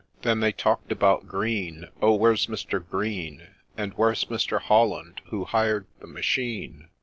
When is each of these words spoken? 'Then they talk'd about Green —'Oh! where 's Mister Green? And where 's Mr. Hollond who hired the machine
'Then 0.23 0.39
they 0.39 0.51
talk'd 0.51 0.91
about 0.91 1.27
Green 1.27 1.85
—'Oh! 2.01 2.15
where 2.15 2.35
's 2.35 2.49
Mister 2.49 2.79
Green? 2.79 3.49
And 3.77 3.93
where 3.93 4.15
's 4.15 4.25
Mr. 4.25 4.59
Hollond 4.59 5.19
who 5.27 5.45
hired 5.45 5.85
the 5.99 6.07
machine 6.07 6.89